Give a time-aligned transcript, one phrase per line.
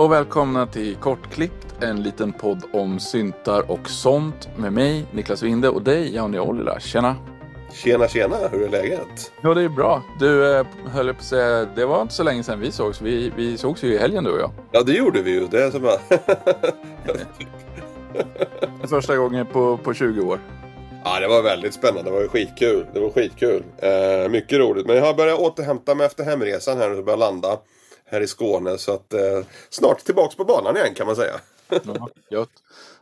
[0.00, 5.68] Och välkomna till Kortklippt, en liten podd om syntar och sånt med mig, Niklas Winde
[5.68, 6.80] och dig, Janne Ollila.
[6.80, 7.16] Tjena!
[7.72, 9.32] Tjena tjena, hur är läget?
[9.42, 10.02] Ja, det är bra.
[10.18, 13.00] Du, eh, höll på att säga, det var inte så länge sedan vi sågs.
[13.00, 14.50] Vi, vi sågs ju i helgen du och jag.
[14.72, 15.46] Ja, det gjorde vi ju.
[15.46, 15.98] Det är som bara...
[18.88, 20.40] Första gången på, på 20 år.
[21.04, 22.10] Ja, det var väldigt spännande.
[22.10, 22.86] Det var skitkul.
[22.94, 23.62] Det var skitkul.
[23.78, 24.86] Eh, mycket roligt.
[24.86, 27.58] Men jag har börjat återhämta mig efter hemresan här och börjat landa
[28.10, 28.78] här i Skåne.
[28.78, 29.20] Så att eh,
[29.70, 31.40] snart tillbaks på banan igen kan man säga.
[32.28, 32.46] Ja.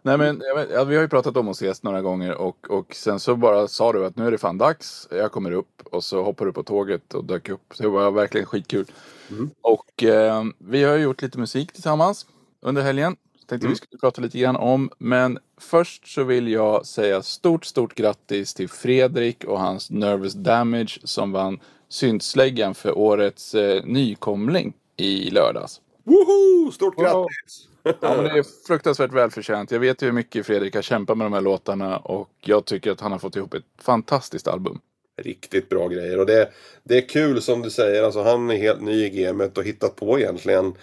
[0.03, 3.21] Nej men ja, vi har ju pratat om att ses några gånger och, och sen
[3.21, 5.09] så bara sa du att nu är det fan dags.
[5.11, 7.75] Jag kommer upp och så hoppar du på tåget och dök upp.
[7.79, 8.87] Det var verkligen skitkul.
[9.31, 9.51] Mm.
[9.61, 12.27] Och eh, vi har gjort lite musik tillsammans
[12.61, 13.17] under helgen.
[13.47, 13.71] Tänkte Mm.
[13.73, 14.91] vi skulle prata lite grann om.
[14.99, 21.01] Men först så vill jag säga stort, stort grattis till Fredrik och hans Nervous Damage
[21.05, 25.81] som vann syntsläggan för årets eh, nykomling i lördags.
[26.05, 26.73] Woho!
[26.73, 27.05] Stort Wow.
[27.05, 27.69] grattis!
[28.01, 29.71] Ja, men det är fruktansvärt välförtjänt.
[29.71, 32.91] Jag vet ju hur mycket Fredrik har kämpat med de här låtarna och jag tycker
[32.93, 34.81] att han har fått ihop ett fantastiskt album.
[35.23, 36.19] Riktigt bra grejer.
[36.19, 36.49] Och det,
[36.85, 38.03] det är kul som du säger.
[38.03, 40.75] Alltså, han är helt ny i gamet och hittat på egentligen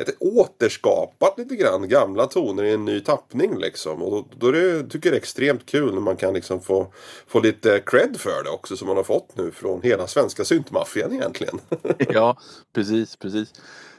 [0.00, 4.02] ett återskapat lite grann gamla toner i en ny tappning liksom.
[4.02, 6.60] Och då, då är det, tycker jag det är extremt kul när man kan liksom
[6.60, 6.92] få,
[7.26, 11.12] få lite cred för det också som man har fått nu från hela svenska syntmaffian
[11.12, 11.60] egentligen.
[12.08, 12.38] Ja,
[12.72, 13.52] precis, precis.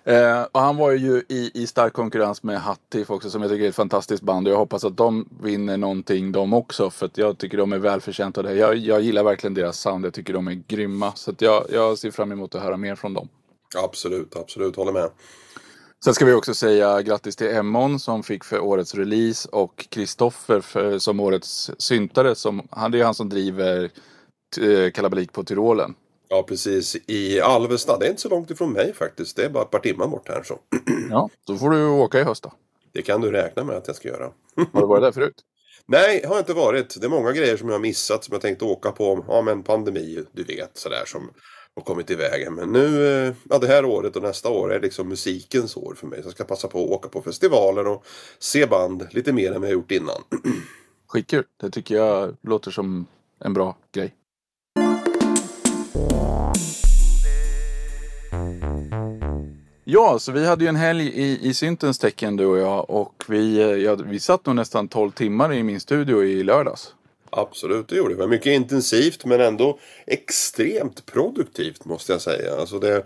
[0.03, 3.65] Eh, och han var ju i, i stark konkurrens med Hattif också som jag tycker
[3.65, 4.47] är ett fantastiskt band.
[4.47, 6.89] Och jag hoppas att de vinner någonting de också.
[6.89, 8.53] För att jag tycker de är välförtjänta av det.
[8.53, 10.05] Jag, jag gillar verkligen deras sound.
[10.05, 11.11] Jag tycker de är grymma.
[11.15, 13.29] Så jag, jag ser fram emot att höra mer från dem.
[13.83, 15.09] absolut, absolut, håller med.
[16.03, 20.99] Sen ska vi också säga grattis till Emmon som fick för årets release och Kristoffer
[20.99, 22.35] som årets syntare.
[22.35, 23.89] Som, han, det är han som driver
[24.61, 25.95] eh, Kalabalik på Tyrolen.
[26.27, 26.95] Ja, precis.
[27.07, 27.97] I Alvesta.
[27.97, 29.35] Det är inte så långt ifrån mig faktiskt.
[29.35, 30.59] Det är bara ett par timmar bort här så.
[31.09, 32.53] Ja, då får du åka i höst då.
[32.93, 34.31] Det kan du räkna med att jag ska göra.
[34.73, 35.35] Har du varit där förut?
[35.85, 37.01] Nej, har jag inte varit.
[37.01, 39.25] Det är många grejer som jag har missat som jag tänkte åka på.
[39.27, 41.29] Ja, men pandemi, du vet, sådär som
[41.75, 42.51] och kommit iväg.
[42.51, 46.07] Men nu, eh, ja det här året och nästa år är liksom musikens år för
[46.07, 46.21] mig.
[46.21, 48.05] Så jag ska passa på att åka på festivaler och
[48.39, 50.21] se band lite mer än vad jag gjort innan.
[51.07, 51.43] Skitkul.
[51.61, 53.05] Det tycker jag låter som
[53.39, 54.15] en bra grej.
[59.83, 63.23] Ja, så vi hade ju en helg i, i syntens tecken du och jag och
[63.27, 66.95] vi, eh, ja, vi satt nog nästan 12 timmar i min studio i lördags.
[67.31, 68.13] Absolut, det gjorde.
[68.13, 72.55] Det var mycket intensivt men ändå extremt produktivt måste jag säga.
[72.55, 73.03] Alltså det, eh,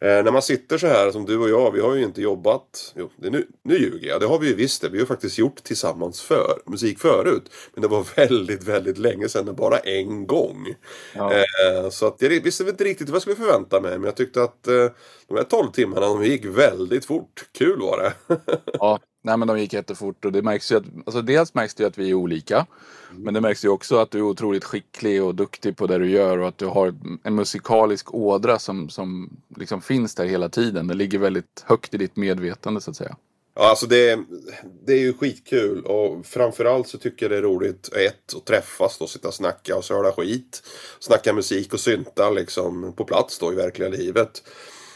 [0.00, 3.10] när man sitter så här som du och jag, vi har ju inte jobbat, jo,
[3.16, 4.88] det, nu, nu ljuger jag, det har vi ju visst det.
[4.88, 7.50] Vi har faktiskt gjort tillsammans för, musik förut.
[7.74, 10.74] Men det var väldigt, väldigt länge sedan, bara en gång.
[11.14, 11.32] Ja.
[11.32, 13.90] Eh, så att jag visste inte riktigt vad jag skulle förvänta mig.
[13.90, 14.88] Men jag tyckte att eh,
[15.28, 17.44] de här 12 timmarna, de gick väldigt fort.
[17.58, 18.36] Kul var det.
[18.78, 21.82] Ja, nej men de gick jättefort och det märks ju att, alltså dels märks det
[21.82, 22.66] ju att vi är olika.
[23.10, 26.10] Men det märks ju också att du är otroligt skicklig och duktig på det du
[26.10, 30.86] gör och att du har en musikalisk ådra som, som liksom finns där hela tiden.
[30.86, 33.16] Det ligger väldigt högt i ditt medvetande så att säga.
[33.56, 34.18] Ja, alltså det,
[34.86, 39.00] det är ju skitkul och framförallt så tycker jag det är roligt ett, att träffas
[39.00, 40.62] och sitta och snacka och söla skit.
[41.00, 44.42] Snacka musik och synta liksom på plats då i verkliga livet.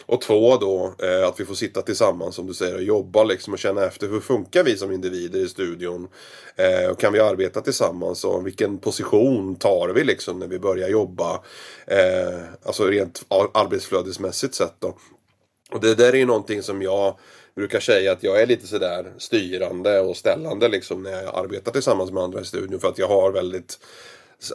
[0.08, 3.52] Och två då, eh, att vi får sitta tillsammans som du säger och jobba liksom
[3.52, 6.08] och känna efter hur funkar vi som individer i studion.
[6.56, 10.88] Eh, och kan vi arbeta tillsammans och vilken position tar vi liksom när vi börjar
[10.88, 11.42] jobba.
[11.86, 13.22] Eh, alltså rent
[13.54, 14.94] arbetsflödesmässigt sett då.
[15.70, 17.18] Och det där är ju någonting som jag
[17.54, 22.10] brukar säga att jag är lite sådär styrande och ställande liksom när jag arbetar tillsammans
[22.10, 23.78] med andra i studion för att jag har väldigt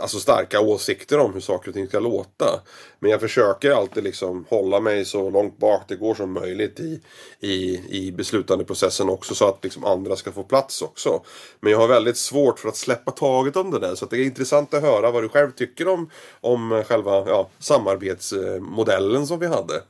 [0.01, 2.61] alltså starka åsikter om hur saker och ting ska låta.
[2.99, 7.01] Men jag försöker alltid liksom hålla mig så långt bak det går som möjligt i,
[7.39, 11.21] i, i beslutandeprocessen också så att liksom andra ska få plats också.
[11.59, 14.17] Men jag har väldigt svårt för att släppa taget om det där så att det
[14.17, 16.09] är intressant att höra vad du själv tycker om,
[16.41, 19.73] om eh, själva ja, samarbetsmodellen som vi hade.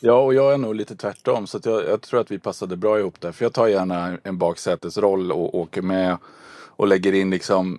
[0.00, 1.46] Ja, och jag är nog lite tvärtom.
[1.46, 3.32] Så att jag, jag tror att vi passade bra ihop där.
[3.32, 6.16] För jag tar gärna en baksätesroll och åker med
[6.76, 7.78] och lägger in liksom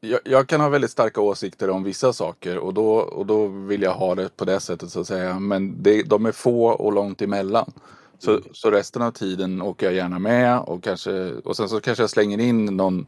[0.00, 3.82] jag, jag kan ha väldigt starka åsikter om vissa saker och då, och då vill
[3.82, 5.38] jag ha det på det sättet så att säga.
[5.38, 7.72] Men det, de är få och långt emellan.
[8.18, 12.02] Så, så resten av tiden åker jag gärna med och, kanske, och sen så kanske
[12.02, 13.06] jag slänger in någon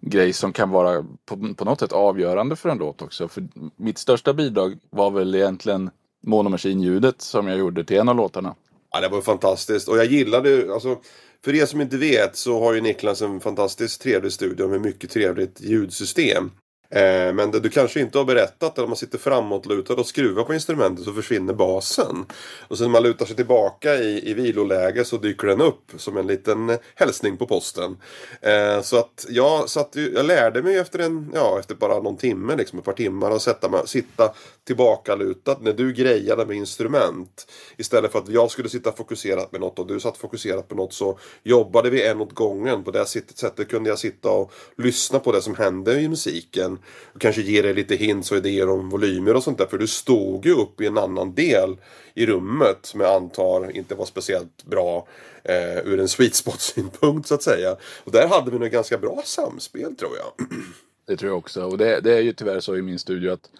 [0.00, 3.28] grej som kan vara på, på något sätt avgörande för en låt också.
[3.28, 5.90] För mitt största bidrag var väl egentligen
[6.20, 8.54] Mono Machine-ljudet som jag gjorde till en av låtarna.
[8.92, 9.88] Ja, det var fantastiskt.
[9.88, 11.00] Och jag gillade, alltså,
[11.44, 15.10] för er som inte vet så har ju Niklas en fantastiskt trevlig studio med mycket
[15.10, 16.50] trevligt ljudsystem.
[16.90, 20.44] Eh, men det du kanske inte har berättat är att man sitter framåtlutad och skruvar
[20.44, 22.26] på instrumentet så försvinner basen.
[22.68, 26.16] Och sen när man lutar sig tillbaka i, i viloläge så dyker den upp som
[26.16, 27.96] en liten hälsning på posten.
[28.40, 32.56] Eh, så att jag, satt, jag lärde mig efter, en, ja, efter bara någon timme,
[32.56, 34.34] liksom ett par timmar, att sätta, sitta
[34.66, 37.46] tillbakalutad när du grejade med instrument.
[37.76, 40.92] Istället för att jag skulle sitta fokuserat med något och du satt fokuserat på något
[40.92, 42.84] så jobbade vi en åt gången.
[42.84, 46.77] På det sättet kunde jag sitta och lyssna på det som hände i musiken.
[47.12, 49.66] Och kanske ge dig lite hints och idéer om volymer och sånt där.
[49.66, 51.76] För du stod ju upp i en annan del
[52.14, 55.06] i rummet som jag antar inte var speciellt bra
[55.44, 57.76] eh, ur en sweet spot synpunkt så att säga.
[58.04, 60.46] Och där hade vi nog ganska bra samspel tror jag.
[61.06, 61.64] Det tror jag också.
[61.64, 63.50] Och det, det är ju tyvärr så i min studio att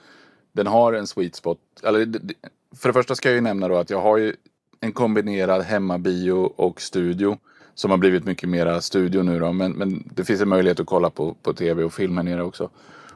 [0.52, 1.58] den har en sweet spot.
[1.82, 2.20] Eller,
[2.76, 4.34] för det första ska jag ju nämna då att jag har ju
[4.80, 7.38] en kombinerad hemmabio och studio.
[7.74, 9.52] Som har blivit mycket mera studio nu då.
[9.52, 12.42] Men, men det finns en möjlighet att kolla på, på tv och film här nere
[12.42, 12.70] också.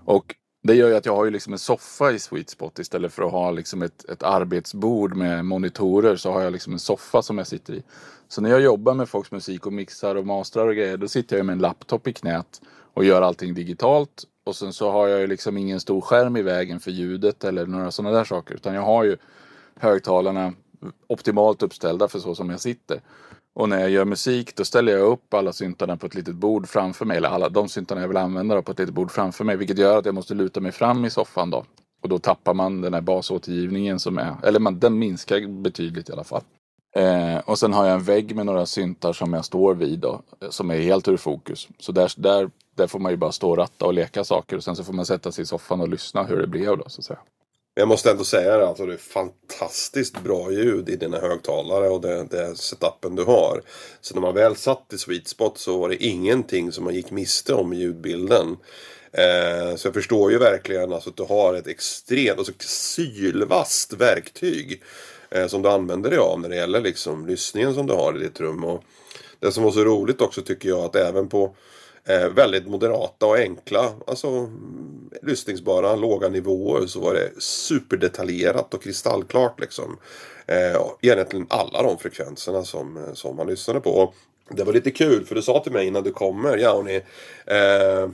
[0.05, 3.13] Och det gör ju att jag har ju liksom en soffa i sweet spot istället
[3.13, 7.23] för att ha liksom ett, ett arbetsbord med monitorer så har jag liksom en soffa
[7.23, 7.83] som jag sitter i.
[8.29, 11.37] Så när jag jobbar med folks musik och mixar och mastrar och grejer då sitter
[11.37, 12.61] jag med en laptop i knät
[12.95, 14.25] och gör allting digitalt.
[14.45, 17.67] Och sen så har jag ju liksom ingen stor skärm i vägen för ljudet eller
[17.67, 18.55] några sådana där saker.
[18.55, 19.17] Utan jag har ju
[19.75, 20.53] högtalarna
[21.07, 23.01] optimalt uppställda för så som jag sitter.
[23.55, 26.69] Och när jag gör musik då ställer jag upp alla syntarna på ett litet bord
[26.69, 27.17] framför mig.
[27.17, 29.57] Eller alla de syntarna jag vill använda på ett litet bord framför mig.
[29.57, 31.65] Vilket gör att jag måste luta mig fram i soffan då.
[32.03, 36.13] Och då tappar man den här basåtergivningen som är, eller man, den minskar betydligt i
[36.13, 36.43] alla fall.
[36.97, 40.23] Eh, och sen har jag en vägg med några syntar som jag står vid då,
[40.51, 41.69] som är helt ur fokus.
[41.79, 44.65] Så där, där, där får man ju bara stå och ratta och leka saker och
[44.65, 47.01] sen så får man sätta sig i soffan och lyssna hur det blev då så
[47.01, 47.19] att säga.
[47.75, 52.01] Jag måste ändå säga det, alltså det är fantastiskt bra ljud i dina högtalare och
[52.01, 53.63] det, det setupen du har.
[54.01, 57.11] Så när man väl satt i sweet spot så var det ingenting som man gick
[57.11, 58.57] miste om i ljudbilden.
[59.13, 64.83] Eh, så jag förstår ju verkligen alltså att du har ett extremt, alltså sylvast verktyg.
[65.31, 68.19] Eh, som du använder dig av när det gäller liksom lyssningen som du har i
[68.19, 68.65] ditt rum.
[68.65, 68.85] Och
[69.41, 71.57] det som var så roligt också tycker jag att även på
[72.09, 74.51] eh, väldigt moderata och enkla, alltså
[75.23, 79.99] lyssningsbara, låga nivåer så var det superdetaljerat och kristallklart liksom.
[80.47, 84.13] Eh, egentligen alla de frekvenserna som, eh, som man lyssnade på.
[84.51, 86.97] Det var lite kul för du sa till mig innan du kommer, Jauni,
[87.47, 88.09] eh,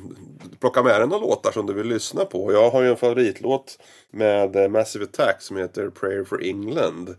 [0.61, 2.53] plocka med dig några låtar som du vill lyssna på.
[2.53, 3.79] Jag har ju en favoritlåt
[4.11, 7.15] med eh, Massive Attack som heter Prayer for England.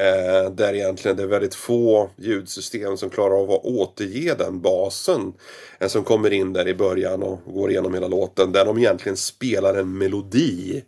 [0.00, 5.32] Eh, där egentligen det är väldigt få ljudsystem som klarar av att återge den basen.
[5.78, 8.52] eh, som kommer in där i början och går igenom hela låten.
[8.52, 10.84] Där de egentligen spelar en melodi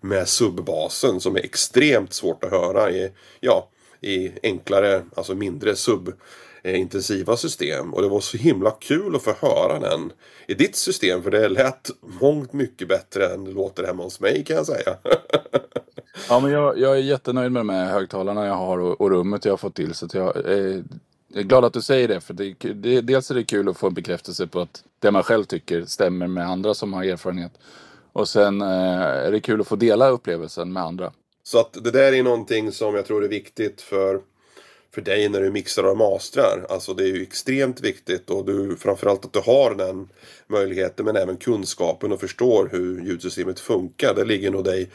[0.00, 3.68] med subbasen som är extremt svårt att höra i, ja,
[4.00, 6.12] i enklare, alltså mindre sub
[6.64, 7.94] intensiva system.
[7.94, 10.12] Och det var så himla kul att få höra den
[10.46, 11.22] i ditt system.
[11.22, 11.90] För det lät
[12.20, 14.96] mångt mycket bättre än det låter hemma hos mig kan jag säga.
[16.28, 19.44] ja men jag, jag, är jättenöjd med de här högtalarna jag har och, och rummet
[19.44, 19.94] jag har fått till.
[19.94, 20.84] Så jag är,
[21.34, 22.20] är glad att du säger det.
[22.20, 25.22] För det, det, dels är det kul att få en bekräftelse på att det man
[25.22, 27.52] själv tycker stämmer med andra som har erfarenhet.
[28.12, 31.12] Och sen eh, är det kul att få dela upplevelsen med andra.
[31.42, 34.20] Så att det där är någonting som jag tror är viktigt för
[34.96, 36.66] för dig när du mixar och mastrar.
[36.68, 40.08] Alltså det är ju extremt viktigt och du, framförallt att du har den
[40.46, 44.14] möjligheten men även kunskapen och förstår hur ljudsystemet funkar.
[44.14, 44.90] Det ligger nog dig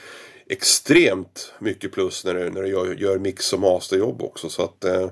[0.52, 4.50] extremt mycket plus när du, när du gör, gör mix och masterjobb också.
[4.50, 5.10] Så att eh,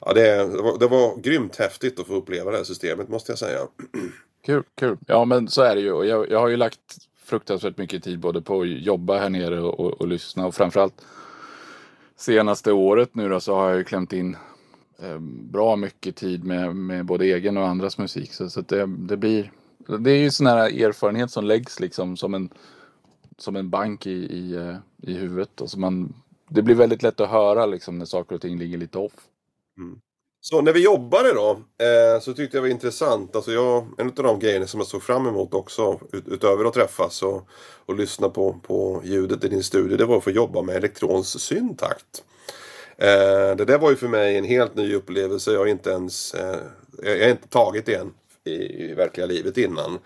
[0.00, 3.32] ja, det, det, var, det var grymt häftigt att få uppleva det här systemet måste
[3.32, 3.58] jag säga.
[4.46, 4.96] Kul, kul.
[5.06, 6.04] Ja men så är det ju.
[6.04, 6.80] Jag, jag har ju lagt
[7.24, 11.04] fruktansvärt mycket tid både på att jobba här nere och, och, och lyssna och framförallt
[12.16, 14.36] senaste året nu då så har jag ju klämt in
[15.02, 15.18] eh,
[15.50, 18.32] bra mycket tid med, med både egen och andras musik.
[18.32, 19.52] Så, så det, det blir,
[19.98, 22.50] det är ju sån här erfarenhet som läggs liksom som en,
[23.38, 25.60] som en bank i, i, eh, i huvudet.
[25.60, 26.14] Alltså man,
[26.48, 29.12] det blir väldigt lätt att höra liksom när saker och ting ligger lite off.
[29.78, 29.98] Mm.
[30.40, 31.50] Så när vi jobbade då
[31.84, 33.36] eh, så tyckte jag det var intressant.
[33.36, 36.74] Alltså jag, en av de grejerna som jag såg fram emot också ut, utöver att
[36.74, 37.48] träffas och,
[37.86, 39.96] och lyssna på, på ljudet i din studie.
[39.96, 42.24] Det var att få jobba med elektrons syntakt.
[42.96, 45.52] Eh, det där var ju för mig en helt ny upplevelse.
[45.52, 46.60] Jag har inte ens eh,
[47.02, 49.98] jag har inte tagit det än i, i verkliga livet innan.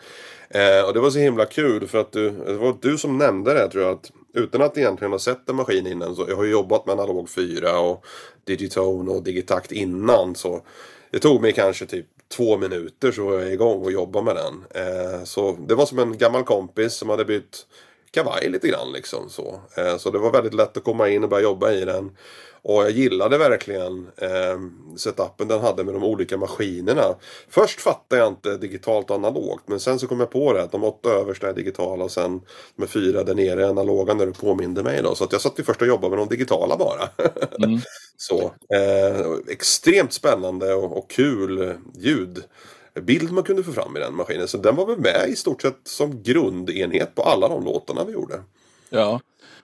[0.49, 3.55] Eh, och det var så himla kul för att du, det var du som nämnde
[3.55, 3.93] det tror jag.
[3.93, 6.17] Att utan att egentligen ha sett en maskin innan.
[6.17, 8.05] Så jag har ju jobbat med analog 4 och
[8.45, 10.35] Digitone och Digitakt innan.
[10.35, 10.63] Så
[11.11, 14.65] det tog mig kanske typ två minuter så var jag igång och jobbade med den.
[14.75, 17.67] Eh, så det var som en gammal kompis som hade bytt
[18.11, 19.61] kavaj lite grann liksom så.
[19.77, 22.11] Eh, så det var väldigt lätt att komma in och börja jobba i den.
[22.69, 24.59] Och jag gillade verkligen eh,
[24.97, 27.15] setupen den hade med de olika maskinerna.
[27.49, 30.73] Först fattade jag inte digitalt och analogt men sen så kom jag på det att
[30.73, 32.41] de åtta översta är digitala och sen
[32.77, 35.15] de fyra där nere är analoga när du påminde mig då.
[35.15, 37.09] Så att jag satt ju först och jobbade med de digitala bara.
[37.65, 37.81] Mm.
[38.17, 38.41] så,
[38.75, 42.45] eh, extremt spännande och, och kul ljud
[43.01, 44.49] bild man kunde få fram i den maskinen.
[44.49, 48.13] Så den var väl med i stort sett som grundenhet på alla de låtarna vi
[48.13, 48.43] gjorde.
[48.91, 49.21] Ja,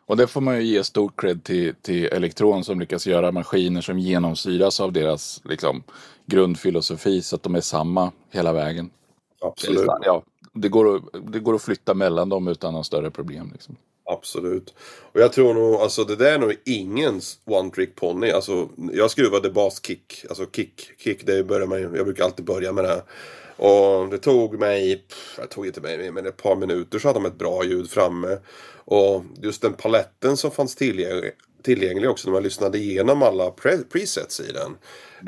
[0.06, 3.80] och det får man ju ge stor cred till, till Elektron som lyckas göra maskiner
[3.80, 5.82] som genomsyras av deras liksom,
[6.26, 8.90] grundfilosofi så att de är samma hela vägen.
[9.40, 9.86] Absolut.
[10.02, 13.50] Ja, det, går att, det går att flytta mellan dem utan några större problem.
[13.52, 13.76] Liksom.
[14.04, 14.74] Absolut.
[15.12, 18.30] Och jag tror nog, alltså det där är nog ingens one trick ponny.
[18.30, 22.84] Alltså, jag skruvade baskick, alltså kick, kick, det börjar man jag brukar alltid börja med
[22.84, 23.02] det.
[23.56, 25.04] Och det tog mig,
[25.38, 28.38] jag tog inte mig, men ett par minuter så hade de ett bra ljud framme.
[28.84, 31.32] Och just den paletten som fanns tillgänglig,
[31.62, 34.76] tillgänglig också när man lyssnade igenom alla pre presets i den.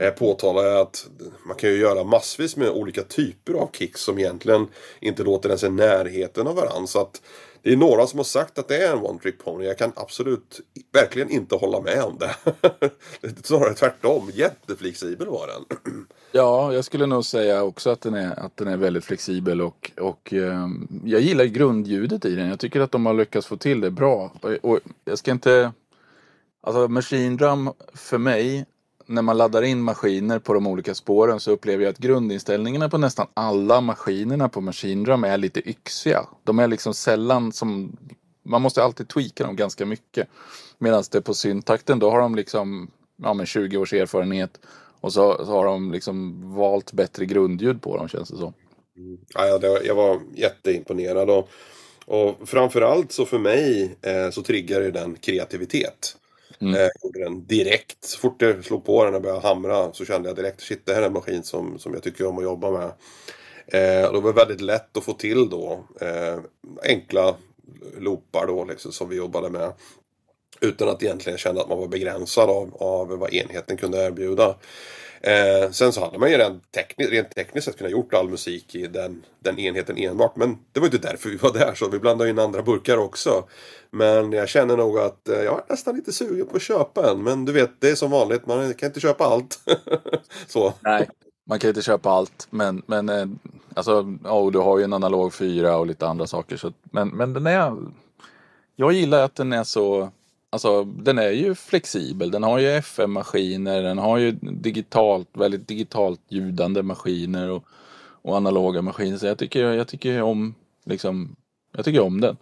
[0.07, 1.07] Eh, påtalar jag att
[1.47, 4.67] man kan ju göra massvis med olika typer av kicks som egentligen
[5.01, 6.87] inte låter ens i närheten av varandra.
[6.87, 7.23] Så att
[7.65, 9.65] det är några som har sagt att det är en one trick pony.
[9.65, 10.61] Jag kan absolut
[10.93, 12.35] verkligen inte hålla med om det.
[13.45, 14.31] Snarare tvärtom.
[14.35, 15.79] Jätteflexibel var den.
[16.37, 19.91] Ja, jag skulle nog säga också att den är, att den är väldigt flexibel och,
[20.01, 20.69] och eh,
[21.05, 22.49] jag gillar grundljudet i den.
[22.49, 24.33] Jag tycker att de har lyckats få till det bra.
[24.41, 25.73] Och, och jag ska inte...
[26.67, 28.67] Alltså Machine Drum för mig
[29.07, 32.99] när man laddar in maskiner på de olika spåren så upplever jag att grundinställningarna på
[32.99, 36.27] nästan alla maskinerna på Machine Drum är lite yxiga.
[36.45, 37.97] De är liksom sällan som...
[38.43, 40.29] Man måste alltid tweaka dem ganska mycket.
[40.79, 44.61] Medan det på syntakten då har de liksom ja, men 20 års erfarenhet
[45.01, 48.53] och så, så har de liksom valt bättre grundljud på dem känns det som.
[48.97, 49.19] Mm.
[49.35, 51.49] Ja, det, jag var jätteimponerad och,
[52.07, 56.17] och framförallt så för mig eh, så triggar det den kreativitet.
[56.61, 56.75] Mm.
[56.75, 58.05] Eh, jag gjorde den direkt.
[58.05, 60.95] Så fort jag slog på den och började hamra så kände jag direkt shit det
[60.95, 62.93] här är en maskin som, som jag tycker om att jobba med.
[63.67, 66.39] Eh, det var väldigt lätt att få till då eh,
[66.83, 67.37] enkla
[67.99, 69.73] loopar då liksom som vi jobbade med.
[70.61, 74.57] Utan att egentligen känna att man var begränsad av, av vad enheten kunde erbjuda.
[75.27, 78.75] Eh, sen så hade man ju rent, tekniskt, rent tekniskt sett kunnat gjort all musik
[78.75, 80.37] i den, den enheten enbart.
[80.37, 82.97] Men det var ju inte därför vi var där så vi blandade in andra burkar
[82.97, 83.45] också.
[83.91, 87.23] Men jag känner nog att eh, jag är nästan lite sugen på att köpa en.
[87.23, 89.59] Men du vet, det är som vanligt, man kan inte köpa allt.
[90.47, 90.75] så.
[90.81, 91.09] Nej,
[91.49, 92.47] man kan inte köpa allt.
[92.51, 93.27] Men, men eh,
[93.75, 96.57] alltså, oh, du har ju en analog 4 och lite andra saker.
[96.57, 97.77] Så, men, men den är...
[98.77, 100.11] Jag gillar att den är så
[100.55, 102.31] Alltså den är ju flexibel.
[102.31, 103.83] Den har ju FM-maskiner.
[103.83, 107.65] Den har ju digitalt, väldigt digitalt ljudande maskiner och,
[108.23, 109.17] och analoga maskiner.
[109.17, 111.37] Så jag tycker, jag tycker om liksom,
[111.77, 112.37] jag tycker om den.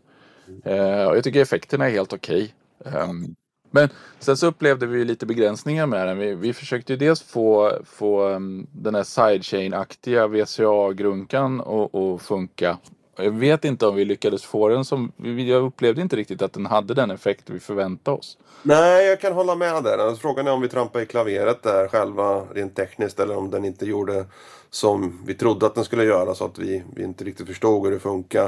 [0.67, 2.55] Uh, jag tycker effekterna är helt okej.
[2.79, 3.03] Okay.
[3.03, 3.35] Um,
[3.71, 3.89] men
[4.19, 6.19] sen så upplevde vi lite begränsningar med den.
[6.19, 11.61] Vi, vi försökte ju dels få, få um, den här sidechain-aktiga VCA-grunkan
[11.93, 12.79] att funka.
[13.17, 15.13] Jag vet inte om vi lyckades få den som...
[15.39, 18.39] Jag upplevde inte riktigt att den hade den effekt vi förväntade oss.
[18.63, 19.99] Nej, jag kan hålla med där.
[19.99, 23.65] Alltså, frågan är om vi trampade i klaveret där själva rent tekniskt eller om den
[23.65, 24.27] inte gjorde
[24.75, 27.93] som vi trodde att den skulle göra så att vi, vi inte riktigt förstod hur
[27.93, 28.45] det funkar.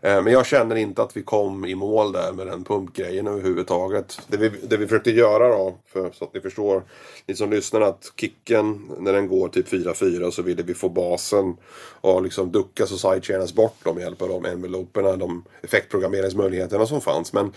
[0.00, 4.20] Eh, men jag känner inte att vi kom i mål där med den pumpgrejen överhuvudtaget.
[4.26, 6.82] Det vi, det vi försökte göra då, för, så att ni förstår,
[7.26, 11.56] ni som lyssnar, att kicken när den går typ 4-4 så ville vi få basen
[12.00, 17.00] och liksom duckas och sidechainas bort då med hjälp av de enveloperna, de effektprogrammeringsmöjligheterna som
[17.00, 17.32] fanns.
[17.32, 17.52] Men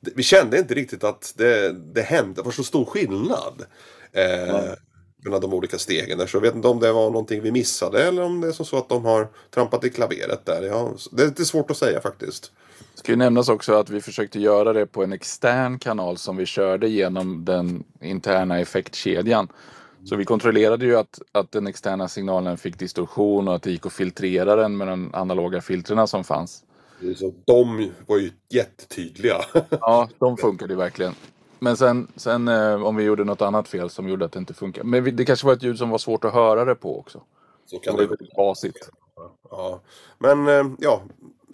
[0.00, 3.64] vi kände inte riktigt att det, det hände, det var så stor skillnad.
[4.12, 4.72] Eh,
[5.24, 6.26] mellan de olika stegen där.
[6.26, 8.66] Så jag vet inte om det var någonting vi missade eller om det är som
[8.66, 10.62] så att de har trampat i klaveret där.
[10.62, 12.52] Ja, det är lite svårt att säga faktiskt.
[12.94, 16.36] Det ska ju nämnas också att vi försökte göra det på en extern kanal som
[16.36, 19.48] vi körde genom den interna effektkedjan.
[20.04, 23.86] Så vi kontrollerade ju att, att den externa signalen fick distorsion och att det gick
[23.86, 26.64] att filtrera den med de analoga filtrerna som fanns.
[27.16, 29.36] Så de var ju jättetydliga.
[29.70, 31.14] ja, de funkade ju verkligen.
[31.58, 34.54] Men sen, sen eh, om vi gjorde något annat fel som gjorde att det inte
[34.54, 34.84] funkar.
[34.84, 37.22] Men det kanske var ett ljud som var svårt att höra det på också.
[37.66, 38.90] Så kan det vara basigt.
[39.50, 39.80] Ja.
[40.18, 41.02] Men eh, ja,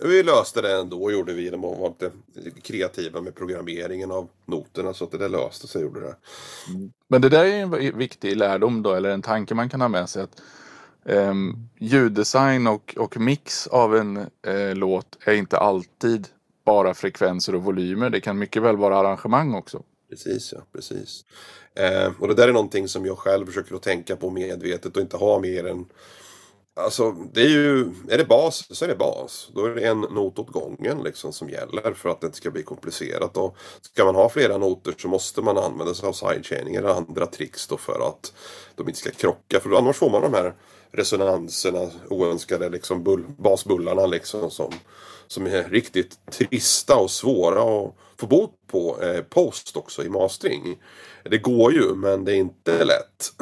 [0.02, 1.92] vi löste det ändå gjorde vi att vara
[2.34, 6.16] lite kreativa med programmeringen av noterna så att det där löste sig gjorde det.
[6.68, 6.92] Mm.
[7.08, 10.08] Men det där är en viktig lärdom då, eller en tanke man kan ha med
[10.08, 10.22] sig.
[10.22, 10.42] att
[11.04, 11.34] eh,
[11.78, 16.28] Ljuddesign och, och mix av en eh, låt är inte alltid
[16.64, 18.10] bara frekvenser och volymer.
[18.10, 19.82] Det kan mycket väl vara arrangemang också.
[20.14, 20.62] Precis, ja.
[20.72, 21.24] Precis.
[21.74, 25.02] Eh, och det där är någonting som jag själv försöker att tänka på medvetet och
[25.02, 25.86] inte ha mer än
[26.76, 27.80] Alltså, det är ju...
[28.08, 29.50] Är det bas så är det bas.
[29.54, 32.50] Då är det en not åt gången liksom som gäller för att det inte ska
[32.50, 33.36] bli komplicerat.
[33.36, 37.26] Och ska man ha flera noter så måste man använda sig av sidechaining eller andra
[37.26, 38.32] tricks då för att
[38.74, 39.60] de inte ska krocka.
[39.60, 40.54] För annars får man de här
[40.90, 44.72] resonanserna, oönskade liksom bull, basbullarna liksom som,
[45.26, 50.76] som är riktigt trista och svåra att få bort på eh, post också i mastering.
[51.22, 53.32] Det går ju men det är inte lätt.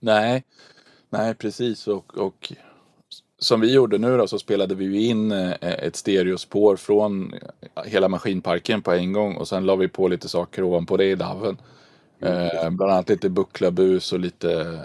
[0.00, 0.44] Nej,
[1.10, 2.52] nej precis och, och
[3.38, 7.34] som vi gjorde nu då så spelade vi ju in eh, ett stereospår från
[7.84, 11.14] hela maskinparken på en gång och sen la vi på lite saker ovanpå det i
[11.14, 11.56] DAVen.
[12.20, 14.80] Eh, bland annat lite bucklabus och lite,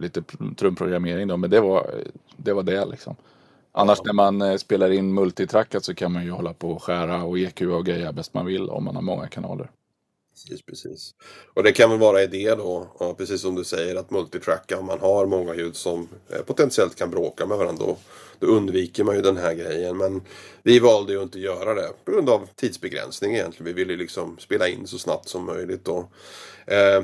[0.00, 0.22] lite
[0.56, 1.90] trumprogrammering då, men det var
[2.36, 3.16] det, var det liksom.
[3.74, 7.24] Annars när man eh, spelar in multitrackat så kan man ju hålla på och skära
[7.24, 9.70] och EQ och greja bäst man vill om man har många kanaler.
[10.34, 11.14] Precis, precis.
[11.54, 14.86] Och det kan väl vara idé då, ja, precis som du säger, att multitracka om
[14.86, 17.84] man har många ljud som eh, potentiellt kan bråka med varandra.
[17.86, 17.96] Då,
[18.38, 19.96] då undviker man ju den här grejen.
[19.96, 20.22] Men
[20.62, 23.64] vi valde ju inte att göra det på grund av tidsbegränsning egentligen.
[23.66, 25.88] Vi ville ju liksom spela in så snabbt som möjligt.
[25.88, 26.12] Och,
[26.66, 27.02] eh,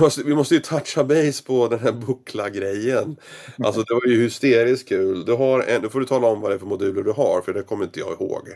[0.00, 3.16] måste, vi måste ju toucha base på den här buckla-grejen.
[3.62, 5.24] Alltså det var ju hysteriskt kul.
[5.24, 7.42] Du har en, då får du tala om vad det är för moduler du har,
[7.42, 8.48] för det kommer inte jag ihåg.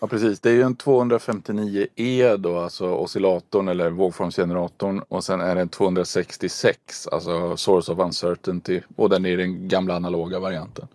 [0.00, 5.02] Ja precis, det är ju en 259E då, alltså oscillatorn eller vågformsgeneratorn.
[5.08, 8.80] Och sen är det en 266, alltså source of uncertainty.
[8.96, 10.88] Och den är den gamla analoga varianten.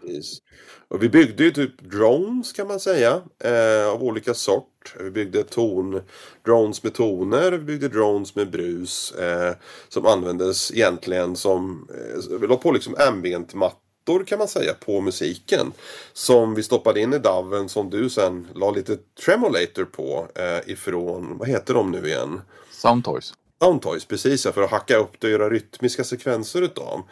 [0.00, 0.42] Precis.
[0.88, 3.22] Och vi byggde ju typ drones kan man säga.
[3.44, 4.94] Eh, av olika sort.
[5.00, 6.00] Vi byggde ton,
[6.44, 9.12] drones med toner, vi byggde drones med brus.
[9.12, 9.54] Eh,
[9.88, 14.74] som användes egentligen som, eh, vi la på liksom ambient matta plattor kan man säga
[14.74, 15.72] på musiken.
[16.12, 21.38] Som vi stoppade in i DAVen som du sen la lite tremolator på eh, ifrån,
[21.38, 22.40] vad heter de nu igen?
[22.70, 23.34] Soundtoys.
[23.62, 27.02] Soundtoys, precis ja, för att hacka upp det och göra rytmiska sekvenser utav.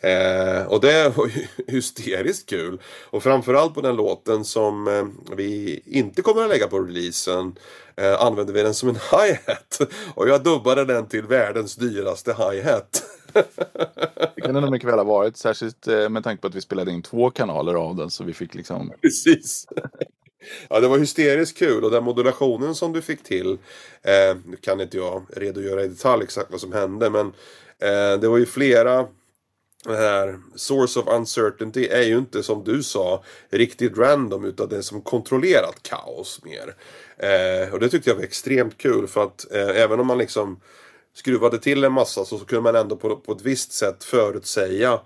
[0.00, 2.80] Eh, och det var ju hysteriskt kul.
[3.10, 7.54] Och framförallt på den låten som eh, vi inte kommer att lägga på releasen
[7.96, 9.80] eh, använde vi den som en hi-hat.
[10.14, 13.02] Och jag dubbade den till världens dyraste hi-hat
[14.34, 15.36] det kan det nog mycket väl ha varit.
[15.36, 18.10] Särskilt eh, med tanke på att vi spelade in två kanaler av den.
[18.10, 18.92] Så vi fick liksom...
[19.02, 19.66] Precis.
[20.68, 23.50] Ja, det var hysteriskt kul och den modulationen som du fick till.
[24.02, 27.26] Eh, nu kan inte jag redogöra i detalj exakt vad som hände men
[27.78, 29.06] eh, det var ju flera
[29.84, 34.76] det här source of uncertainty är ju inte som du sa riktigt random utan det
[34.76, 36.74] är som kontrollerat kaos mer.
[37.16, 40.60] Eh, och det tyckte jag var extremt kul för att eh, även om man liksom
[41.14, 45.00] skruvade till en massa så, så kunde man ändå på, på ett visst sätt förutsäga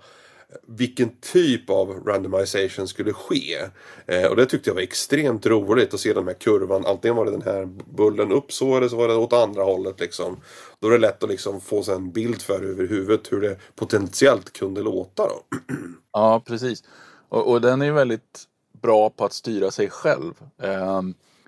[0.67, 3.57] vilken typ av randomization skulle ske.
[4.05, 6.85] Eh, och det tyckte jag var extremt roligt att se den här kurvan.
[6.85, 7.65] Antingen var det den här
[7.95, 10.37] bullen upp så eller så var det åt andra hållet liksom.
[10.79, 13.57] Då är det lätt att liksom få sig en bild för över huvudet hur det
[13.75, 15.43] potentiellt kunde låta då.
[16.13, 16.83] Ja, precis.
[17.29, 18.43] Och, och den är väldigt
[18.81, 20.33] bra på att styra sig själv.
[20.61, 21.01] Eh,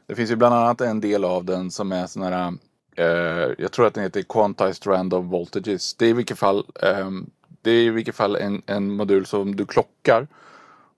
[0.07, 2.53] det finns ju bland annat en del av den som är sån här
[2.99, 5.93] Eh, jag tror att den heter Quantized Random Voltages.
[5.93, 7.29] Det är i vilket fall ehm,
[7.61, 10.27] det är i vilket fall en, en modul som du klockar.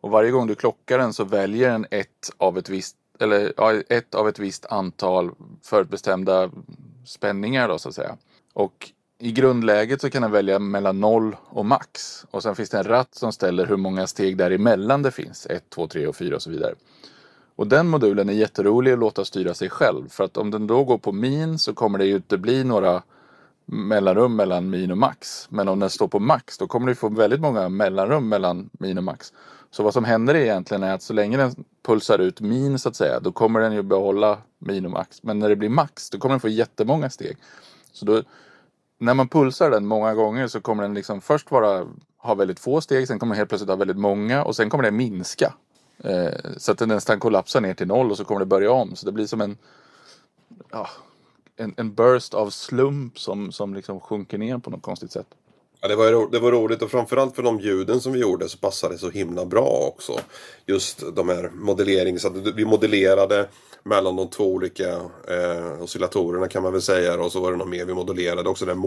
[0.01, 3.73] Och varje gång du klockar den så väljer den ett av ett visst, eller, ja,
[3.89, 5.31] ett, av ett visst antal
[5.63, 6.51] förutbestämda
[7.05, 8.17] spänningar då så att säga.
[8.53, 12.25] Och i grundläget så kan den välja mellan 0 och max.
[12.31, 15.47] Och sen finns det en ratt som ställer hur många steg däremellan det finns.
[15.49, 16.75] 1, 2, 3 och 4 och så vidare.
[17.61, 20.09] Och den modulen är jätterolig att låta styra sig själv.
[20.09, 23.01] För att om den då går på min så kommer det ju inte bli några
[23.65, 25.47] mellanrum mellan min och max.
[25.49, 28.97] Men om den står på max då kommer du få väldigt många mellanrum mellan min
[28.97, 29.33] och max.
[29.71, 32.95] Så vad som händer egentligen är att så länge den pulsar ut min så att
[32.95, 35.23] säga då kommer den ju behålla min och max.
[35.23, 37.37] Men när det blir max då kommer den få jättemånga steg.
[37.91, 38.23] Så då,
[38.97, 42.81] när man pulsar den många gånger så kommer den liksom först vara, ha väldigt få
[42.81, 45.53] steg, sen kommer den helt plötsligt ha väldigt många och sen kommer den minska.
[46.03, 48.95] Eh, så att den nästan kollapsar ner till noll och så kommer det börja om.
[48.95, 49.57] Så det blir som en,
[50.71, 50.89] ja,
[51.55, 55.27] en, en burst av slump som, som liksom sjunker ner på något konstigt sätt.
[55.81, 58.57] Ja, det, var, det var roligt och framförallt för de ljuden som vi gjorde så
[58.57, 60.19] passade det så himla bra också.
[60.65, 63.47] Just de här modelleringarna, så vi modellerade
[63.83, 64.89] mellan de två olika
[65.27, 67.21] eh, oscillatorerna kan man väl säga.
[67.21, 68.77] Och så var det något mer vi modellerade också, den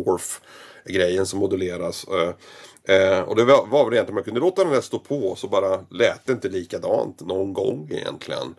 [0.84, 2.06] grejen som moduleras.
[2.08, 5.34] Eh, eh, och det var, var väl egentligen man kunde låta den där stå på
[5.36, 8.54] så bara lät det inte likadant någon gång egentligen.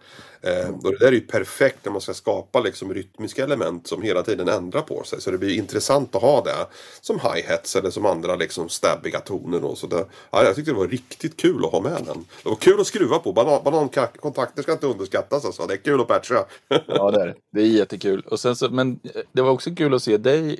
[0.45, 4.01] Eh, och det där är ju perfekt när man ska skapa liksom rytmiska element som
[4.01, 5.21] hela tiden ändrar på sig.
[5.21, 6.67] Så det blir intressant att ha det
[7.01, 9.59] som hi-hats eller som andra liksom stabbiga toner.
[9.59, 9.75] Då.
[9.75, 12.25] Så det, ja, jag tyckte det var riktigt kul att ha med den.
[12.43, 13.33] Det var kul att skruva på.
[13.33, 15.67] Banan, banankontakter ska inte underskattas alltså.
[15.67, 16.45] Det är kul att patcha.
[16.87, 17.35] ja det är det.
[17.51, 18.23] Det är jättekul.
[18.27, 18.99] Och sen så, men
[19.31, 20.59] det var också kul att se dig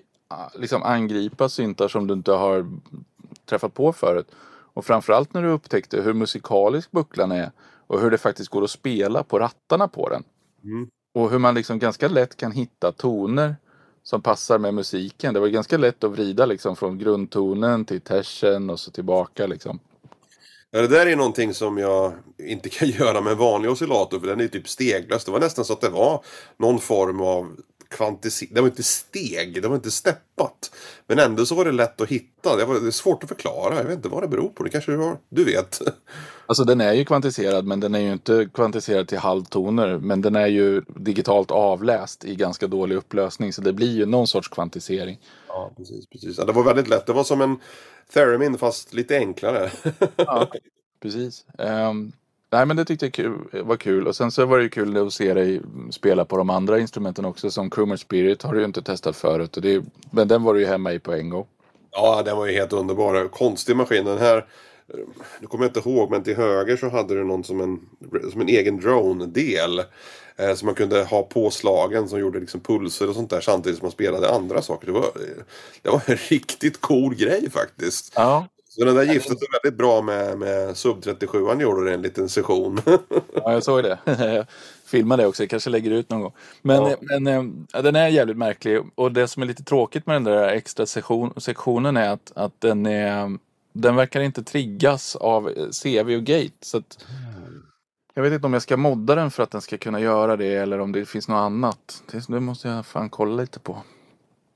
[0.56, 2.72] liksom angripa syntar som du inte har
[3.46, 4.28] träffat på förut.
[4.48, 7.52] Och framförallt när du upptäckte hur musikalisk bucklan är
[7.88, 10.24] och hur det faktiskt går att spela på rattarna på den.
[10.64, 10.90] Mm.
[11.14, 13.56] Och hur man liksom ganska lätt kan hitta toner
[14.04, 15.34] som passar med musiken.
[15.34, 19.80] Det var ganska lätt att vrida liksom från grundtonen till tersen och så tillbaka liksom.
[20.72, 24.28] Ja, det där är någonting som jag inte kan göra med en vanlig oscillator för
[24.28, 25.26] den är typ steglös.
[25.26, 26.24] Det var nästan så att det var
[26.58, 27.52] någon form av
[27.90, 28.54] kvantisering.
[28.54, 30.72] Det var inte steg, det var inte steppat.
[31.08, 32.56] Men ändå så var det lätt att hitta.
[32.56, 33.76] Det, var, det svårt att förklara.
[33.76, 34.64] Jag vet inte vad det beror på.
[34.64, 35.82] Det kanske du, har, du vet.
[36.48, 39.98] Alltså den är ju kvantiserad men den är ju inte kvantiserad till halvtoner.
[39.98, 43.54] Men den är ju digitalt avläst i ganska dålig upplösning.
[43.54, 45.20] Så det blir ju någon sorts kvantisering.
[45.48, 46.08] Ja, precis.
[46.08, 46.38] precis.
[46.38, 47.06] Ja, det var väldigt lätt.
[47.06, 47.60] Det var som en
[48.14, 49.72] Theremin fast lite enklare.
[50.16, 50.48] Ja,
[51.02, 51.46] precis.
[51.58, 52.12] Um,
[52.56, 54.08] nej men det tyckte jag kul, var kul.
[54.08, 57.26] Och sen så var det ju kul att se dig spela på de andra instrumenten
[57.26, 57.52] också.
[57.52, 59.58] Som Croomer Spirit har du ju inte testat förut.
[59.58, 61.46] Och det, men den var du ju hemma i på en gång.
[61.92, 63.28] Ja, den var ju helt underbar.
[63.28, 64.06] Konstig maskin.
[64.06, 64.46] Den här,
[65.40, 67.80] nu kommer jag inte ihåg, men till höger så hade du någon som en,
[68.32, 69.82] som en egen drone-del.
[70.38, 73.86] Eh, som man kunde ha påslagen som gjorde liksom pulser och sånt där samtidigt som
[73.86, 74.88] man spelade andra saker.
[74.88, 75.06] Det var,
[75.82, 78.14] det var en riktigt cool grej faktiskt.
[78.16, 81.94] Ja, Så den där gifte sig väldigt bra med, med Sub 37 han gjorde det
[81.94, 82.82] en liten session.
[83.34, 83.98] Ja, jag såg det.
[84.06, 84.46] Jag
[84.86, 86.34] filmade det också, jag kanske lägger ut någon gång.
[86.62, 86.96] Men, Ja.
[87.02, 88.82] men eh, ja, den är jävligt märklig.
[88.96, 92.62] Och det som är lite tråkigt med den där extra sektion, sektionen är att, att
[92.62, 93.38] den, är,
[93.74, 96.52] den verkar inte triggas av eh, CV och gate.
[96.62, 97.06] Så att,
[98.14, 100.54] jag vet inte om jag ska modda den för att den ska kunna göra det
[100.56, 102.04] eller om det finns något annat.
[102.12, 103.78] Det, det måste jag fan kolla lite på.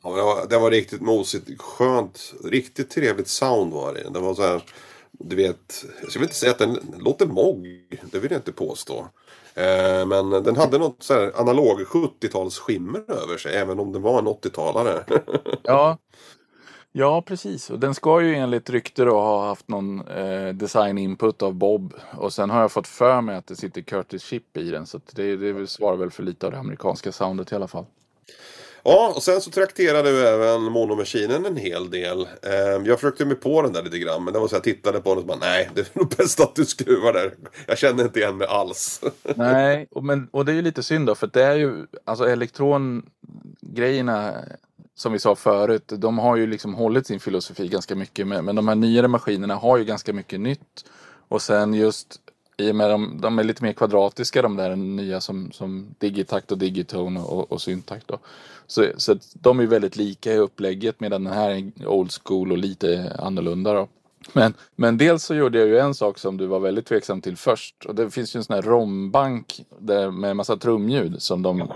[0.09, 1.61] Ja, det, var, det var riktigt mosigt.
[1.61, 2.33] Skönt.
[2.43, 4.09] Riktigt trevligt sound var det.
[4.09, 4.63] Det var så här.
[5.11, 5.85] Du vet.
[6.01, 7.99] Jag vill inte säga att den låter mogg.
[8.11, 9.07] Det vill jag inte påstå.
[9.53, 13.55] Eh, men den hade något så här analog 70-tals skimmer över sig.
[13.55, 15.03] Även om den var en 80-talare.
[15.63, 15.97] Ja,
[16.91, 17.69] ja precis.
[17.69, 21.93] Och den ska ju enligt rykte då ha haft någon eh, design input av Bob.
[22.17, 24.85] Och sen har jag fått för mig att det sitter Curtis Chip i den.
[24.85, 27.85] Så det, det svarar väl för lite av det amerikanska soundet i alla fall
[28.83, 32.21] ja, och sen så trakterade vi även monomaskinen en hel del.
[32.21, 34.23] Ehm, jag försökte mig på den där lite grann.
[34.23, 35.69] Men det var så jag tittade på den och så bara nej.
[35.75, 37.33] Det är nog bäst att du skruvar där.
[37.67, 39.01] Jag känner inte igen mig alls.
[39.35, 41.15] Nej, och, men, och det är ju lite synd då.
[41.15, 44.33] För det är ju, alltså elektrongrejerna
[44.95, 48.27] som vi sa förut, de har ju liksom hållit sin filosofi ganska mycket.
[48.27, 50.85] Med, men de här nyare maskinerna har ju ganska mycket nytt.
[51.27, 52.19] Och sen just
[52.59, 56.51] i och med de, de är lite mer kvadratiska de där nya som, som Digitakt
[56.51, 58.19] och Digitone och, och Syntakt då.
[58.67, 62.57] Så, så de är väldigt lika i upplägget medan den här är old school och
[62.57, 63.87] lite annorlunda då.
[64.33, 67.37] Men, men dels så gjorde jag ju en sak som du var väldigt tveksam till
[67.37, 67.85] först.
[67.85, 71.71] Och det finns ju en sån här rombank där med massa trumljud som de...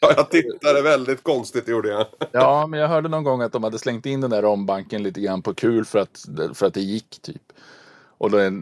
[0.00, 2.06] Ja, jag tittade väldigt konstigt gjorde jag.
[2.32, 5.20] Ja, men jag hörde någon gång att de hade slängt in den där rombanken lite
[5.20, 7.42] grann på kul för att, för att det gick typ.
[8.18, 8.52] Och det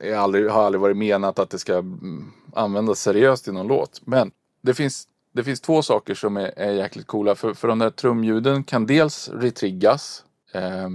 [0.00, 4.00] är aldrig, har aldrig varit menat att det ska mm, användas seriöst i någon låt.
[4.04, 7.34] Men det finns, det finns två saker som är, är jäkligt coola.
[7.34, 10.24] För, för de där trumljuden kan dels retriggas.
[10.52, 10.88] Eh,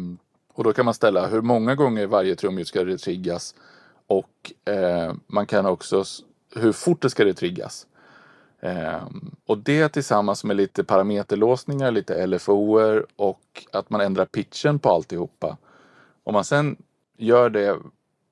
[0.53, 3.55] och då kan man ställa hur många gånger varje trumljud ska retriggas.
[4.07, 6.03] Och eh, man kan också
[6.55, 7.87] hur fort det ska retriggas.
[8.61, 14.89] Ehm, och det tillsammans med lite parameterlåsningar, lite LFOer och att man ändrar pitchen på
[14.89, 15.57] alltihopa.
[16.23, 16.77] Om man sen
[17.17, 17.79] gör det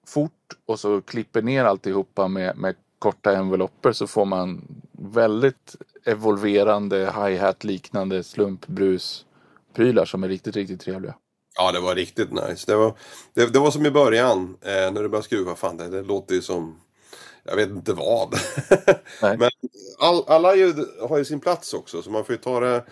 [0.07, 7.13] fort och så klipper ner alltihopa med, med korta enveloper så får man väldigt evolverande
[7.15, 11.15] hi-hat liknande slumpbrusprylar som är riktigt, riktigt trevliga.
[11.57, 12.71] Ja, det var riktigt nice.
[12.71, 12.93] Det var,
[13.33, 15.55] det, det var som i början eh, när du började skruva.
[15.55, 16.81] Fan, det, det låter ju som...
[17.43, 18.35] Jag vet inte vad.
[19.21, 19.49] Men
[19.99, 20.75] all, alla ljud
[21.09, 22.01] har ju sin plats också.
[22.01, 22.83] Så man får ju ta det...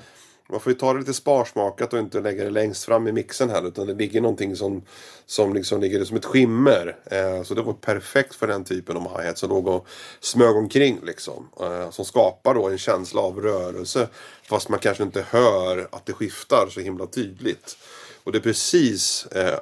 [0.52, 3.50] Man får ju ta det lite sparsmakat och inte lägga det längst fram i mixen
[3.50, 3.68] här.
[3.68, 4.82] Utan det ligger någonting som,
[5.26, 6.96] som liksom ligger som ett skimmer.
[7.06, 9.88] Eh, så det var perfekt för den typen av hi som låg och
[10.20, 11.50] smög omkring liksom.
[11.62, 14.08] Eh, som skapar då en känsla av rörelse.
[14.44, 17.78] Fast man kanske inte hör att det skiftar så himla tydligt.
[18.30, 19.60] Och det är precis, eh,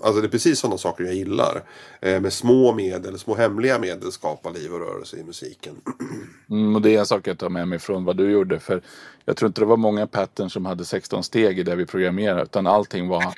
[0.00, 1.62] alltså det är precis sådana saker jag gillar.
[2.00, 5.74] Eh, med små medel, små hemliga medel skapa liv och rörelse i musiken.
[6.50, 8.60] Mm, och det är en sak jag tar med mig från vad du gjorde.
[8.60, 8.82] För
[9.24, 12.42] jag tror inte det var många patterns som hade 16 steg i det vi programmerade.
[12.42, 13.34] Utan allting var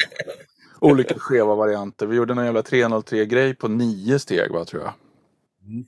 [0.81, 2.07] olika skeva varianter.
[2.07, 4.93] Vi gjorde någon jävla 303-grej på nio steg va, tror jag.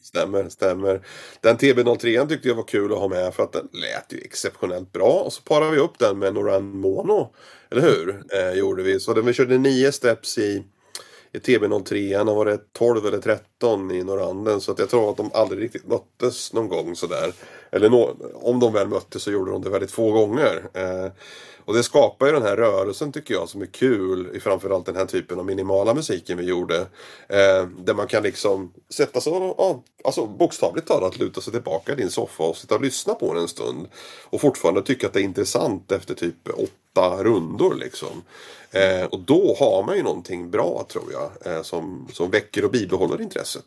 [0.03, 1.07] Stämmer, stämmer.
[1.41, 4.93] Den TB03 tyckte jag var kul att ha med för att den lät ju exceptionellt
[4.93, 5.23] bra.
[5.27, 7.35] Och så parade vi upp den med Noran Mono.
[7.71, 8.23] Eller hur?
[8.33, 9.01] Eh, gjorde vi.
[9.01, 10.65] Så den, vi körde nio steps i,
[11.35, 14.61] i TB03 var det 12 eller 13 i Norranden.
[14.61, 17.33] Så att jag tror att de aldrig riktigt möttes någon gång sådär.
[17.70, 20.70] Eller no om de väl möttes så gjorde de det väldigt få gånger.
[20.75, 21.12] Eh,
[21.64, 24.97] och det skapar ju den här rörelsen tycker jag som är kul i framförallt den
[24.97, 26.81] här typen av minimala musiken vi gjorde.
[27.29, 31.97] Eh, där man kan liksom sätta sig och, alltså bokstavligt talat luta sig tillbaka i
[31.97, 33.87] din soffa och sitta och lyssna på den en stund.
[34.25, 36.49] Och fortfarande tycka att det är intressant efter typ
[36.94, 38.22] åtta rundor liksom.
[38.70, 41.52] Eh, och då har man ju någonting bra tror jag.
[41.52, 43.64] Eh, som, som väcker och bibehåller intresset.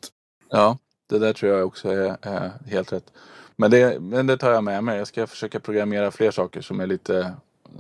[0.50, 0.78] Ja,
[1.10, 3.12] det där tror jag också är, är helt rätt.
[3.56, 4.98] Men det, men det tar jag med mig.
[4.98, 7.34] Jag ska försöka programmera fler saker som är lite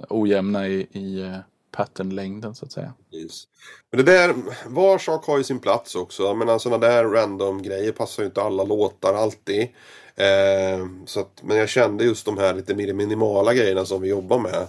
[0.10, 1.38] ojämna i, i eh,
[1.72, 2.94] patternlängden så att säga.
[3.12, 3.44] Yes.
[3.92, 6.24] Men det där, var sak har ju sin plats också.
[6.24, 9.68] Jag menar sådana där random grejer passar ju inte alla låtar alltid.
[10.16, 14.10] Eh, så att, men jag kände just de här lite mer minimala grejerna som vi
[14.10, 14.68] jobbar med.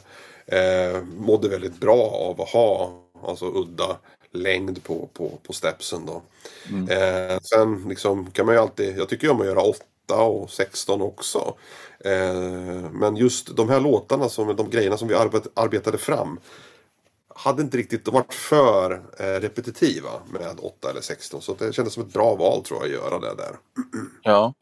[0.49, 3.97] Eh, mådde väldigt bra av att ha alltså udda
[4.31, 6.23] längd på, på, på stepsen då.
[6.69, 6.89] Mm.
[6.89, 11.03] Eh, sen liksom kan man ju alltid, jag tycker om att göra 8 och 16
[11.03, 11.55] också.
[12.05, 15.15] Eh, men just de här låtarna, som, de grejerna som vi
[15.55, 16.41] arbetade fram
[17.35, 21.43] hade inte riktigt varit för eh, repetitiva med 8 eller 16.
[21.43, 23.57] Så det kändes som ett bra val tror jag att göra det där.
[24.23, 24.55] Ja.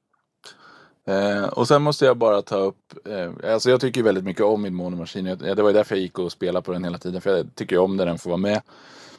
[1.07, 4.63] Eh, och sen måste jag bara ta upp, eh, alltså jag tycker väldigt mycket om
[4.63, 5.25] min monomaskin.
[5.25, 7.21] Det var därför jag gick och spelade på den hela tiden.
[7.21, 8.63] För jag tycker om när den får vara med.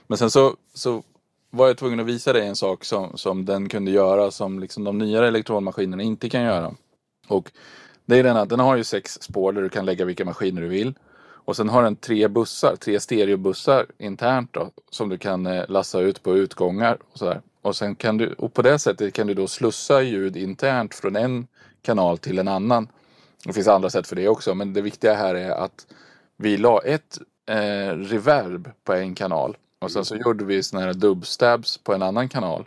[0.08, 1.04] Men sen så, så
[1.50, 4.84] var jag tvungen att visa dig en sak som, som den kunde göra som liksom
[4.84, 6.74] de nyare elektronmaskinerna inte kan göra.
[7.28, 7.52] Och
[8.06, 10.62] det är den att den har ju sex spår där du kan lägga vilka maskiner
[10.62, 10.94] du vill.
[11.48, 16.00] Och sen har den tre bussar, tre stereobussar internt då, som du kan eh, lassa
[16.00, 17.42] ut på utgångar och sådär.
[17.62, 21.16] Och, sen kan du, och på det sättet kan du då slussa ljud internt från
[21.16, 21.48] en
[21.88, 22.88] kanal till en annan.
[23.46, 25.88] Det finns andra sätt för det också, men det viktiga här är att
[26.38, 30.94] vi la ett eh, reverb på en kanal och sen så gjorde vi sådana här
[30.94, 32.66] dubstabs på en annan kanal.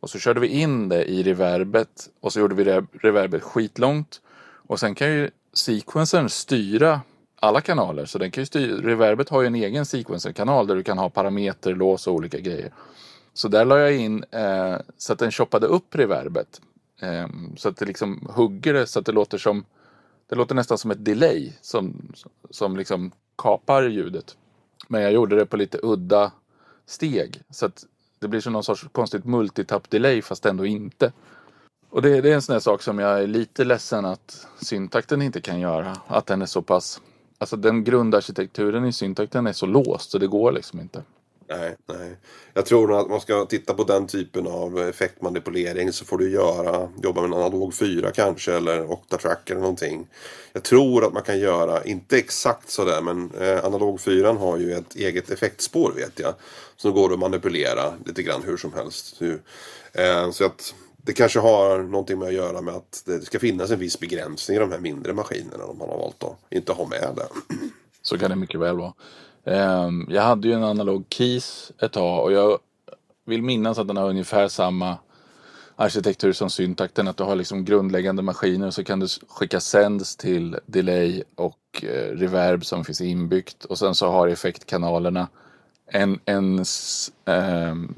[0.00, 4.20] Och så körde vi in det i reverbet och så gjorde vi reverbet skitlångt
[4.68, 7.00] och sen kan ju sequencern styra
[7.40, 8.04] alla kanaler.
[8.04, 11.10] Så den kan ju styra, reverbet har ju en egen sequencer-kanal där du kan ha
[11.10, 12.72] parameter, lås och olika grejer.
[13.34, 16.60] Så där la jag in eh, så att den choppade upp reverbet.
[17.02, 19.64] Eh, så att det liksom hugger det så att det låter som
[20.28, 22.12] det låter nästan som ett delay som,
[22.50, 24.36] som liksom kapar ljudet.
[24.88, 26.32] Men jag gjorde det på lite udda
[26.86, 27.42] steg.
[27.50, 27.84] Så att
[28.18, 31.12] det blir som någon sorts konstigt multitap delay fast ändå inte.
[31.90, 35.22] Och det, det, är en sån här sak som jag är lite ledsen att syntakten
[35.22, 35.96] inte kan göra.
[36.06, 37.00] Att den är så pass...
[37.38, 41.02] Alltså den grundarkitekturen i syntakten är så låst så det går liksom inte.
[41.56, 42.16] Nej, nej.
[42.54, 46.30] Jag tror nog att man ska titta på den typen av effektmanipulering så får du
[46.30, 50.06] göra, jobba med en analog 4 kanske eller Octatrack eller någonting.
[50.52, 54.72] Jag tror att man kan göra, inte exakt sådär men eh, analog 4 har ju
[54.72, 56.34] ett eget effektspår vet jag.
[56.76, 59.22] Som går att manipulera lite grann hur som helst.
[59.92, 63.70] Eh, så att det kanske har någonting med att göra med att det ska finnas
[63.70, 66.86] en viss begränsning i de här mindre maskinerna om man har valt att inte ha
[66.86, 67.56] med det.
[68.02, 68.92] Så kan det mycket väl vara.
[69.44, 72.58] Ehm, jag hade ju en analog KEYS ett tag och jag
[73.24, 74.98] vill minnas att den har ungefär samma
[75.76, 77.08] arkitektur som syntakten.
[77.08, 81.58] Att du har liksom grundläggande maskiner och så kan du skicka sends till delay och
[81.82, 83.64] eh, reverb som finns inbyggt.
[83.64, 85.28] Och sen så har effektkanalerna
[85.86, 86.64] en, en
[87.24, 87.94] um,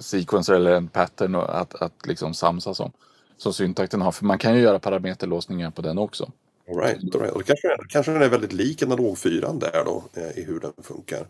[0.00, 2.92] sequencer eller en pattern att, att liksom samsas om.
[3.36, 4.12] Som syntakten har.
[4.12, 6.30] För man kan ju göra parameterlåsningar på den också.
[6.68, 7.34] All right, all right.
[7.34, 10.72] Och kanske, kanske den är väldigt lik analog 4 där då eh, i hur den
[10.82, 11.26] funkar.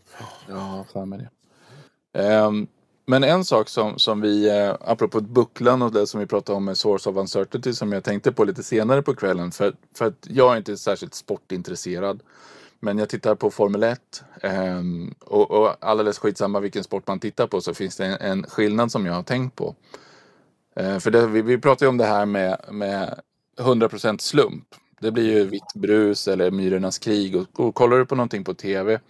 [0.49, 2.42] Ja, för mig det.
[2.42, 2.66] Um,
[3.07, 6.64] men en sak som, som vi, eh, apropå bucklan och det som vi pratade om
[6.64, 9.53] med Source of Uncertainty som jag tänkte på lite senare på kvällen.
[9.53, 12.22] För, för att jag är inte särskilt sportintresserad.
[12.81, 14.81] Men jag tittar på Formel 1 eh,
[15.20, 18.92] och, och alldeles skitsamma vilken sport man tittar på så finns det en, en skillnad
[18.92, 19.75] som jag har tänkt på.
[20.77, 23.20] Eh, för det, vi, vi pratar ju om det här med, med
[23.59, 24.64] 100% slump.
[25.00, 28.54] Det blir ju Vitt brus eller Myrornas krig och, och kollar du på någonting på
[28.54, 29.00] tv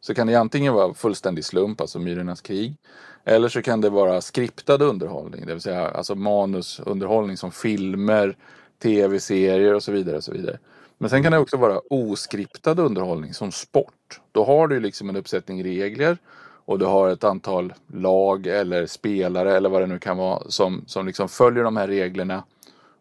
[0.00, 2.76] så kan det antingen vara fullständig slump, alltså Myrornas krig.
[3.24, 8.36] Eller så kan det vara skriptad underhållning, det vill säga alltså manusunderhållning som filmer,
[8.82, 10.16] tv-serier och så vidare.
[10.16, 10.58] Och så vidare.
[10.98, 14.20] Men sen kan det också vara oskriptad underhållning som sport.
[14.32, 16.18] Då har du liksom en uppsättning regler
[16.64, 20.84] och du har ett antal lag eller spelare eller vad det nu kan vara som,
[20.86, 22.44] som liksom följer de här reglerna.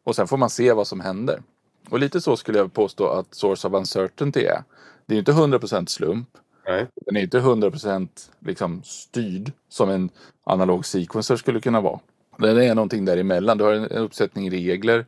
[0.03, 1.41] Och sen får man se vad som händer.
[1.91, 4.63] Och lite så skulle jag påstå att Source of Uncertainty är.
[5.05, 6.27] Det är inte 100% slump.
[6.67, 6.87] Nej.
[7.05, 8.07] Den är inte 100%
[8.39, 10.09] liksom styrd som en
[10.43, 11.99] analog sequencer skulle kunna vara.
[12.37, 13.57] Den är någonting däremellan.
[13.57, 15.05] Du har en uppsättning regler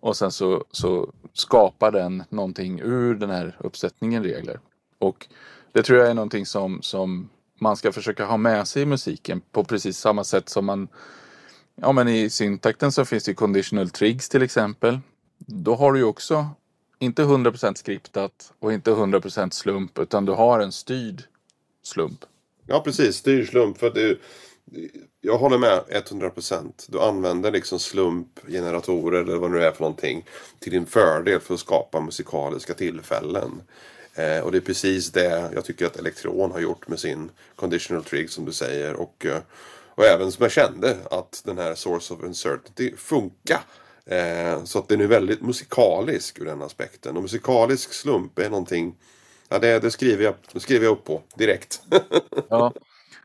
[0.00, 4.60] och sen så, så skapar den någonting ur den här uppsättningen regler.
[4.98, 5.26] Och
[5.72, 7.28] det tror jag är någonting som, som
[7.60, 10.88] man ska försöka ha med sig i musiken på precis samma sätt som man
[11.80, 14.98] Ja men i syntakten så finns det conditional trigs till exempel.
[15.38, 16.48] Då har du ju också
[16.98, 21.22] inte 100% skriptat och inte 100% slump utan du har en styrd
[21.82, 22.24] slump.
[22.66, 23.78] Ja precis, styrd slump.
[23.78, 24.20] För du,
[25.20, 26.72] jag håller med 100%.
[26.88, 30.24] Du använder liksom slumpgeneratorer eller vad det nu är för någonting
[30.58, 33.62] till din fördel för att skapa musikaliska tillfällen.
[34.14, 38.04] Eh, och det är precis det jag tycker att Elektron har gjort med sin conditional
[38.04, 38.94] trig som du säger.
[38.94, 39.38] Och, eh,
[39.94, 43.60] och även som jag kände att den här Source of Uncertainty funkar.
[44.10, 47.16] Eh, så att den är väldigt musikalisk ur den aspekten.
[47.16, 48.94] Och musikalisk slump är någonting
[49.48, 51.80] Ja, det, det, skriver, jag, det skriver jag upp på direkt.
[52.48, 52.72] ja,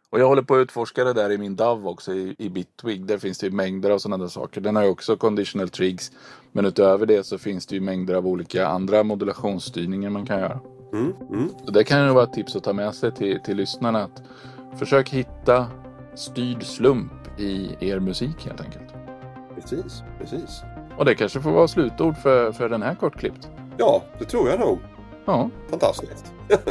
[0.09, 3.05] och jag håller på att utforska det där i min DAV också i, i Bitwig.
[3.05, 4.61] Där finns det ju mängder av sådana där saker.
[4.61, 6.11] Den har ju också conditional trigs.
[6.51, 10.59] Men utöver det så finns det ju mängder av olika andra modulationsstyrningar man kan göra.
[10.93, 11.49] Mm, mm.
[11.65, 14.03] Så det kan ju vara ett tips att ta med sig till, till lyssnarna.
[14.03, 14.21] Att
[14.79, 15.67] försök hitta
[16.15, 18.93] styrd slump i er musik helt enkelt.
[19.55, 20.61] Precis, precis.
[20.97, 23.49] Och det kanske får vara slutord för, för den här kortklippt.
[23.77, 24.79] Ja, det tror jag nog.
[25.25, 25.49] Ja.
[25.69, 26.33] Fantastiskt.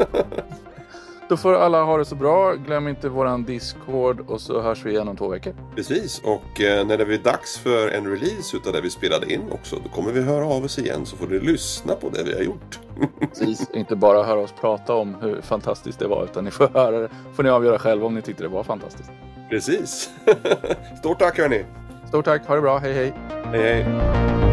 [1.31, 2.55] Då får alla ha det så bra.
[2.55, 5.55] Glöm inte våran Discord och så hörs vi igen om två veckor.
[5.77, 9.43] Precis, och eh, när det blir dags för en release utav det vi spelade in
[9.53, 12.35] också, då kommer vi höra av oss igen så får ni lyssna på det vi
[12.35, 12.79] har gjort.
[13.21, 16.99] Precis, inte bara höra oss prata om hur fantastiskt det var, utan ni får höra
[16.99, 17.09] det.
[17.35, 19.11] får ni avgöra själva om ni tyckte det var fantastiskt.
[19.51, 20.11] Precis.
[20.99, 21.65] Stort tack hörni!
[22.11, 23.13] Stort tack, ha det bra, hej hej!
[23.53, 24.50] Hej hej!